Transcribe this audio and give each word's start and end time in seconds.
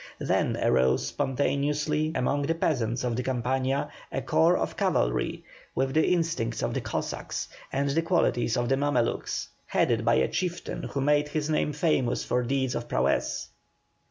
Then 0.17 0.57
arose 0.59 1.05
spontaneously 1.09 2.11
among 2.15 2.41
the 2.47 2.55
peasants 2.55 3.03
of 3.03 3.15
the 3.15 3.21
campaña, 3.21 3.91
a 4.11 4.23
corps 4.23 4.57
of 4.57 4.75
cavalry, 4.75 5.43
with 5.75 5.93
the 5.93 6.07
instincts 6.11 6.63
of 6.63 6.73
the 6.73 6.81
Cossacks, 6.81 7.47
and 7.71 7.87
the 7.91 8.01
qualities 8.01 8.57
of 8.57 8.67
the 8.67 8.77
Mamelukes, 8.77 9.49
headed 9.67 10.03
by 10.03 10.15
a 10.15 10.27
chieftain 10.27 10.81
who 10.81 11.01
made 11.01 11.27
his 11.27 11.51
name 11.51 11.71
famous 11.71 12.23
for 12.25 12.41
deeds 12.41 12.73
of 12.73 12.89
prowess. 12.89 13.49